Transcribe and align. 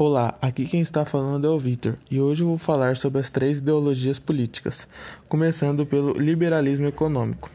Olá, 0.00 0.38
aqui 0.40 0.64
quem 0.64 0.80
está 0.80 1.04
falando 1.04 1.44
é 1.44 1.50
o 1.50 1.58
Vitor 1.58 1.96
e 2.08 2.20
hoje 2.20 2.44
eu 2.44 2.46
vou 2.46 2.56
falar 2.56 2.96
sobre 2.96 3.20
as 3.20 3.28
três 3.28 3.58
ideologias 3.58 4.16
políticas, 4.16 4.86
começando 5.28 5.84
pelo 5.84 6.12
liberalismo 6.12 6.86
econômico, 6.86 7.50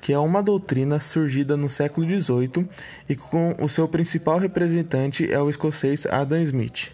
que 0.00 0.12
é 0.12 0.18
uma 0.18 0.42
doutrina 0.42 0.98
surgida 0.98 1.56
no 1.56 1.68
século 1.68 2.04
XVIII 2.04 2.68
e 3.08 3.14
com 3.14 3.54
o 3.60 3.68
seu 3.68 3.86
principal 3.86 4.40
representante 4.40 5.32
é 5.32 5.40
o 5.40 5.48
escocês 5.48 6.04
Adam 6.04 6.42
Smith. 6.42 6.90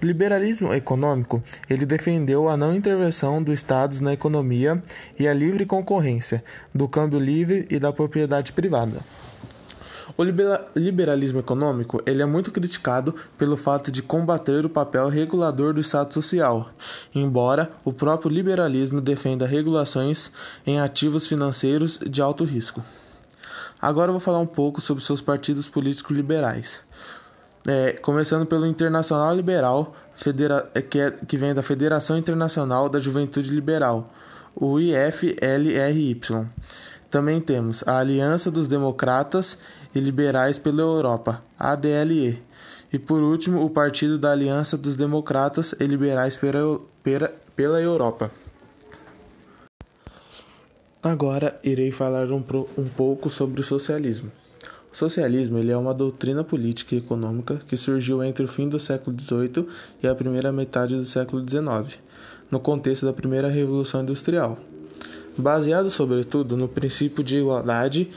O 0.00 0.06
liberalismo 0.06 0.72
econômico, 0.72 1.42
ele 1.68 1.84
defendeu 1.84 2.48
a 2.48 2.56
não 2.56 2.74
intervenção 2.74 3.42
dos 3.42 3.52
estados 3.52 4.00
na 4.00 4.14
economia 4.14 4.82
e 5.18 5.28
a 5.28 5.34
livre 5.34 5.66
concorrência, 5.66 6.42
do 6.74 6.88
câmbio 6.88 7.18
livre 7.18 7.66
e 7.68 7.78
da 7.78 7.92
propriedade 7.92 8.50
privada. 8.54 9.02
O 10.16 10.24
liberalismo 10.24 11.40
econômico 11.40 12.02
ele 12.06 12.22
é 12.22 12.26
muito 12.26 12.50
criticado 12.50 13.14
pelo 13.36 13.56
fato 13.56 13.90
de 13.90 14.02
combater 14.02 14.64
o 14.64 14.70
papel 14.70 15.08
regulador 15.08 15.72
do 15.72 15.80
Estado 15.80 16.12
social, 16.12 16.70
embora 17.14 17.70
o 17.84 17.92
próprio 17.92 18.30
liberalismo 18.30 19.00
defenda 19.00 19.46
regulações 19.46 20.30
em 20.66 20.80
ativos 20.80 21.26
financeiros 21.26 21.98
de 21.98 22.20
alto 22.20 22.44
risco. 22.44 22.82
Agora 23.80 24.10
eu 24.10 24.12
vou 24.12 24.20
falar 24.20 24.38
um 24.38 24.46
pouco 24.46 24.80
sobre 24.80 25.02
seus 25.02 25.20
partidos 25.20 25.68
políticos 25.68 26.16
liberais. 26.16 26.80
É, 27.66 27.92
começando 27.92 28.46
pelo 28.46 28.66
Internacional 28.66 29.34
Liberal, 29.34 29.94
federa 30.14 30.68
que, 30.88 30.98
é, 30.98 31.10
que 31.10 31.36
vem 31.36 31.54
da 31.54 31.62
Federação 31.62 32.16
Internacional 32.18 32.88
da 32.88 33.00
Juventude 33.00 33.50
Liberal, 33.50 34.12
o 34.54 34.78
IFLRY. 34.78 36.20
Também 37.12 37.42
temos 37.42 37.84
a 37.86 37.98
Aliança 37.98 38.50
dos 38.50 38.66
Democratas 38.66 39.58
e 39.94 40.00
Liberais 40.00 40.58
pela 40.58 40.80
Europa, 40.80 41.42
ADLE. 41.58 42.42
E 42.90 42.98
por 42.98 43.22
último, 43.22 43.62
o 43.62 43.68
Partido 43.68 44.18
da 44.18 44.32
Aliança 44.32 44.78
dos 44.78 44.96
Democratas 44.96 45.74
e 45.78 45.84
Liberais 45.86 46.38
pela, 46.38 46.80
pela, 47.02 47.30
pela 47.54 47.82
Europa. 47.82 48.30
Agora 51.02 51.60
irei 51.62 51.92
falar 51.92 52.32
um, 52.32 52.42
um 52.78 52.88
pouco 52.88 53.28
sobre 53.28 53.60
o 53.60 53.64
socialismo. 53.64 54.32
O 54.90 54.96
socialismo 54.96 55.58
ele 55.58 55.70
é 55.70 55.76
uma 55.76 55.92
doutrina 55.92 56.42
política 56.42 56.94
e 56.94 56.98
econômica 56.98 57.60
que 57.68 57.76
surgiu 57.76 58.24
entre 58.24 58.46
o 58.46 58.48
fim 58.48 58.70
do 58.70 58.80
século 58.80 59.14
XVIII 59.20 59.68
e 60.02 60.06
a 60.06 60.14
primeira 60.14 60.50
metade 60.50 60.96
do 60.96 61.04
século 61.04 61.46
XIX, 61.46 61.98
no 62.50 62.58
contexto 62.58 63.04
da 63.04 63.12
primeira 63.12 63.48
Revolução 63.48 64.00
Industrial. 64.00 64.58
Baseado, 65.36 65.90
sobretudo, 65.90 66.56
no 66.56 66.68
princípio 66.68 67.24
de 67.24 67.38
igualdade 67.38 68.10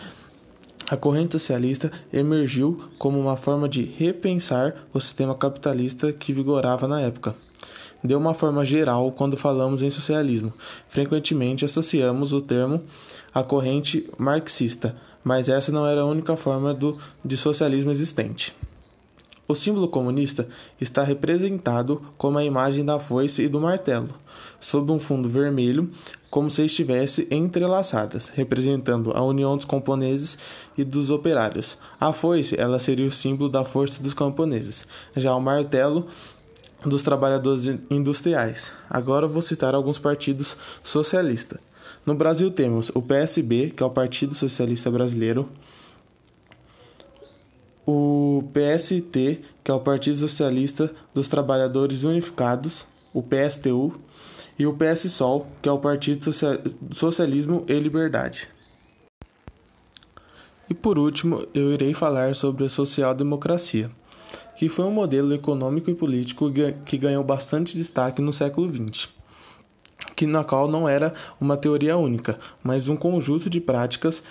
a 0.87 0.95
corrente 0.95 1.31
socialista 1.31 1.91
emergiu 2.13 2.83
como 2.99 3.19
uma 3.19 3.35
forma 3.35 3.67
de 3.67 3.83
repensar 3.83 4.85
o 4.93 4.99
sistema 4.99 5.33
capitalista 5.33 6.13
que 6.13 6.31
vigorava 6.31 6.87
na 6.87 7.01
época. 7.01 7.33
De 8.03 8.13
uma 8.13 8.35
forma 8.35 8.63
geral, 8.63 9.11
quando 9.11 9.35
falamos 9.35 9.81
em 9.81 9.89
socialismo, 9.89 10.53
frequentemente 10.87 11.65
associamos 11.65 12.33
o 12.33 12.41
termo 12.41 12.83
à 13.33 13.41
corrente 13.41 14.07
marxista, 14.19 14.95
mas 15.23 15.49
essa 15.49 15.71
não 15.71 15.87
era 15.87 16.01
a 16.01 16.05
única 16.05 16.37
forma 16.37 16.71
do, 16.71 16.99
de 17.23 17.35
socialismo 17.35 17.89
existente. 17.89 18.55
O 19.47 19.55
símbolo 19.55 19.87
comunista 19.87 20.47
está 20.79 21.03
representado 21.03 22.01
como 22.15 22.37
a 22.37 22.43
imagem 22.43 22.85
da 22.85 22.99
foice 22.99 23.43
e 23.43 23.47
do 23.47 23.59
martelo, 23.59 24.09
sob 24.59 24.91
um 24.91 24.99
fundo 24.99 25.27
vermelho, 25.27 25.89
como 26.35 26.51
se 26.51 26.65
estivessem 26.65 27.25
entrelaçadas, 27.31 28.27
representando 28.27 29.13
a 29.15 29.23
união 29.23 29.55
dos 29.55 29.63
camponeses 29.63 30.37
e 30.77 30.83
dos 30.83 31.09
operários. 31.09 31.77
A 31.97 32.11
foice, 32.11 32.59
ela 32.59 32.77
seria 32.77 33.07
o 33.07 33.11
símbolo 33.11 33.49
da 33.49 33.63
força 33.63 34.03
dos 34.03 34.13
camponeses, 34.13 34.85
já 35.15 35.33
o 35.33 35.39
martelo 35.39 36.07
dos 36.85 37.03
trabalhadores 37.03 37.79
industriais. 37.89 38.73
Agora 38.89 39.29
vou 39.29 39.41
citar 39.41 39.73
alguns 39.73 39.97
partidos 39.97 40.57
socialistas. 40.83 41.57
No 42.05 42.15
Brasil 42.15 42.51
temos 42.51 42.91
o 42.93 43.01
PSB, 43.01 43.71
que 43.73 43.81
é 43.81 43.85
o 43.85 43.89
Partido 43.89 44.35
Socialista 44.35 44.91
Brasileiro, 44.91 45.47
o 47.87 48.43
PST, 48.51 49.39
que 49.63 49.71
é 49.71 49.73
o 49.73 49.79
Partido 49.79 50.17
Socialista 50.17 50.93
dos 51.13 51.29
Trabalhadores 51.29 52.03
Unificados, 52.03 52.85
o 53.15 53.23
PSTU, 53.23 53.99
e 54.59 54.67
o 54.67 54.73
PSSOL, 54.73 55.47
que 55.61 55.67
é 55.67 55.71
o 55.71 55.79
Partido 55.79 56.29
Socialismo 56.91 57.65
e 57.67 57.79
Liberdade. 57.79 58.47
E 60.69 60.73
por 60.73 60.99
último, 60.99 61.47
eu 61.53 61.71
irei 61.71 61.93
falar 61.93 62.35
sobre 62.35 62.65
a 62.65 62.69
social-democracia, 62.69 63.89
que 64.57 64.67
foi 64.67 64.85
um 64.85 64.91
modelo 64.91 65.33
econômico 65.33 65.89
e 65.89 65.95
político 65.95 66.51
que 66.85 66.97
ganhou 66.97 67.23
bastante 67.23 67.77
destaque 67.77 68.21
no 68.21 68.33
século 68.33 68.69
XX, 68.73 69.09
que 70.15 70.27
na 70.27 70.43
qual 70.43 70.67
não 70.67 70.87
era 70.87 71.13
uma 71.39 71.57
teoria 71.57 71.97
única, 71.97 72.39
mas 72.63 72.87
um 72.89 72.97
conjunto 72.97 73.49
de 73.49 73.61
práticas 73.61 74.23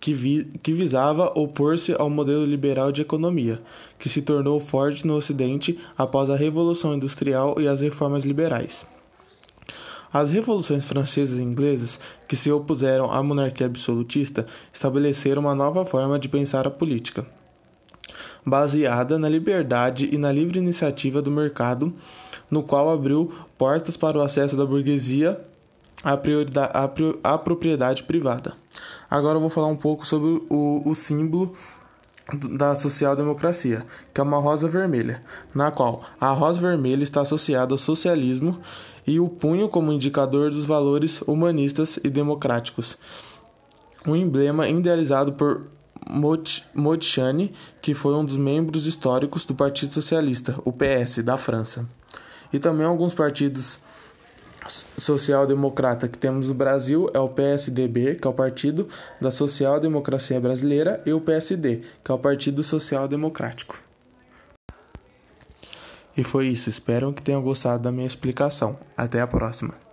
que, 0.00 0.14
vi, 0.14 0.44
que 0.62 0.72
visava 0.72 1.30
opor-se 1.38 1.94
ao 1.96 2.08
modelo 2.08 2.44
liberal 2.44 2.90
de 2.90 3.02
economia, 3.02 3.60
que 3.98 4.08
se 4.08 4.22
tornou 4.22 4.58
forte 4.58 5.06
no 5.06 5.14
Ocidente 5.14 5.78
após 5.96 6.30
a 6.30 6.36
Revolução 6.36 6.94
Industrial 6.94 7.60
e 7.60 7.68
as 7.68 7.82
reformas 7.82 8.24
liberais. 8.24 8.86
As 10.12 10.32
revoluções 10.32 10.84
francesas 10.84 11.38
e 11.38 11.42
inglesas, 11.42 12.00
que 12.26 12.34
se 12.34 12.50
opuseram 12.50 13.12
à 13.12 13.22
monarquia 13.22 13.66
absolutista, 13.66 14.46
estabeleceram 14.72 15.42
uma 15.42 15.54
nova 15.54 15.84
forma 15.84 16.18
de 16.18 16.28
pensar 16.28 16.66
a 16.66 16.70
política, 16.70 17.24
baseada 18.44 19.18
na 19.18 19.28
liberdade 19.28 20.08
e 20.10 20.18
na 20.18 20.32
livre 20.32 20.58
iniciativa 20.58 21.22
do 21.22 21.30
mercado, 21.30 21.94
no 22.50 22.62
qual 22.62 22.90
abriu 22.90 23.32
portas 23.56 23.96
para 23.96 24.18
o 24.18 24.22
acesso 24.22 24.56
da 24.56 24.66
burguesia 24.66 25.40
à, 26.04 26.14
à, 26.14 27.34
à 27.34 27.38
propriedade 27.38 28.02
privada. 28.04 28.54
Agora 29.10 29.36
eu 29.36 29.40
vou 29.40 29.50
falar 29.50 29.66
um 29.66 29.76
pouco 29.76 30.06
sobre 30.06 30.42
o, 30.48 30.82
o 30.84 30.94
símbolo 30.94 31.52
da 32.34 32.74
social-democracia, 32.74 33.84
que 34.14 34.20
é 34.20 34.24
uma 34.24 34.38
rosa 34.38 34.68
vermelha, 34.68 35.22
na 35.54 35.70
qual 35.70 36.04
a 36.20 36.30
rosa 36.30 36.60
vermelha 36.60 37.02
está 37.02 37.22
associada 37.22 37.74
ao 37.74 37.78
socialismo 37.78 38.60
e 39.06 39.18
o 39.18 39.28
punho 39.28 39.68
como 39.68 39.92
indicador 39.92 40.50
dos 40.50 40.64
valores 40.64 41.20
humanistas 41.22 41.98
e 42.02 42.08
democráticos. 42.08 42.96
Um 44.06 44.14
emblema 44.14 44.68
idealizado 44.68 45.32
por 45.32 45.66
Modichane, 46.74 47.52
que 47.82 47.94
foi 47.94 48.14
um 48.14 48.24
dos 48.24 48.36
membros 48.36 48.86
históricos 48.86 49.44
do 49.44 49.54
Partido 49.54 49.92
Socialista, 49.92 50.56
o 50.64 50.72
PS, 50.72 51.18
da 51.18 51.36
França. 51.36 51.86
E 52.52 52.58
também 52.58 52.86
alguns 52.86 53.14
partidos 53.14 53.78
social-democrata 54.98 56.08
que 56.08 56.18
temos 56.18 56.48
no 56.48 56.54
Brasil 56.54 57.10
é 57.12 57.18
o 57.18 57.28
PSDB, 57.28 58.16
que 58.16 58.26
é 58.26 58.30
o 58.30 58.34
Partido 58.34 58.88
da 59.20 59.30
Social 59.30 59.80
Democracia 59.80 60.40
Brasileira, 60.40 61.02
e 61.04 61.12
o 61.12 61.20
PSD, 61.20 61.82
que 62.04 62.10
é 62.10 62.14
o 62.14 62.18
Partido 62.18 62.62
Social 62.62 63.06
Democrático. 63.08 63.82
E 66.16 66.24
foi 66.24 66.48
isso, 66.48 66.68
espero 66.68 67.12
que 67.12 67.22
tenham 67.22 67.42
gostado 67.42 67.82
da 67.82 67.92
minha 67.92 68.06
explicação. 68.06 68.78
Até 68.96 69.20
a 69.20 69.26
próxima. 69.26 69.89